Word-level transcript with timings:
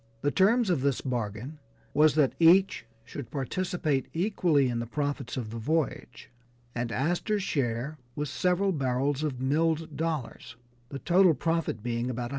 The 0.23 0.31
terms 0.31 0.71
of 0.71 0.81
this 0.81 0.99
bargain 1.01 1.59
was 1.93 2.15
that 2.15 2.33
each 2.39 2.85
should 3.05 3.29
participate 3.29 4.07
equally 4.15 4.67
in 4.67 4.79
the 4.79 4.87
profits 4.87 5.37
of 5.37 5.51
the 5.51 5.59
voyage, 5.59 6.31
and 6.73 6.91
Astor's 6.91 7.43
share 7.43 7.99
was 8.15 8.27
several 8.31 8.71
barrels 8.71 9.21
of 9.21 9.39
milled 9.39 9.95
dollars, 9.95 10.55
the 10.89 10.97
total 10.97 11.35
profit 11.35 11.83
being 11.83 12.09
about 12.09 12.29
$110,000. 12.29 12.29